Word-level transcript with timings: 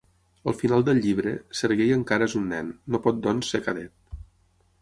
Al 0.51 0.55
final 0.61 0.85
del 0.87 1.01
llibre, 1.03 1.33
Serguei 1.59 1.93
encara 1.97 2.31
és 2.31 2.37
un 2.41 2.49
nen, 2.57 2.75
no 2.95 3.03
pot 3.07 3.23
doncs 3.29 3.53
ser 3.55 3.63
cadet. 3.69 4.21